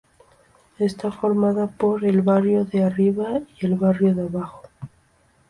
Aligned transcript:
Está 0.79 1.11
formado 1.11 1.69
por 1.77 2.03
el 2.05 2.23
Barrio 2.23 2.65
de 2.65 2.81
Arriba 2.81 3.41
y 3.59 3.67
el 3.67 3.75
Barrio 3.75 4.15
de 4.15 4.23
Abajo. 4.23 4.63